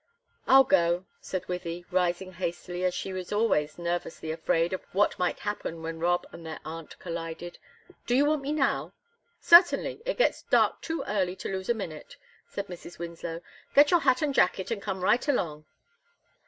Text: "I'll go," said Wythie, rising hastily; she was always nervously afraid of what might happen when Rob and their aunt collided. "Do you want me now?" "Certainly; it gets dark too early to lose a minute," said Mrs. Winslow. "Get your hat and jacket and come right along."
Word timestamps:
"I'll 0.47 0.63
go," 0.63 1.05
said 1.19 1.45
Wythie, 1.45 1.85
rising 1.91 2.31
hastily; 2.33 2.89
she 2.89 3.13
was 3.13 3.31
always 3.31 3.77
nervously 3.77 4.31
afraid 4.31 4.73
of 4.73 4.81
what 4.93 5.19
might 5.19 5.37
happen 5.41 5.83
when 5.83 5.99
Rob 5.99 6.25
and 6.31 6.43
their 6.43 6.59
aunt 6.65 6.97
collided. 6.97 7.59
"Do 8.07 8.15
you 8.15 8.25
want 8.25 8.41
me 8.41 8.51
now?" 8.51 8.93
"Certainly; 9.39 10.01
it 10.03 10.17
gets 10.17 10.41
dark 10.41 10.81
too 10.81 11.03
early 11.05 11.35
to 11.35 11.49
lose 11.51 11.69
a 11.69 11.75
minute," 11.75 12.17
said 12.47 12.65
Mrs. 12.65 12.97
Winslow. 12.97 13.41
"Get 13.75 13.91
your 13.91 13.99
hat 13.99 14.23
and 14.23 14.33
jacket 14.33 14.71
and 14.71 14.81
come 14.81 15.01
right 15.03 15.27
along." 15.27 15.65